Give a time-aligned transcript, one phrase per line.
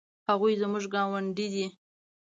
[0.29, 1.65] هغوی زموږ ګاونډي دي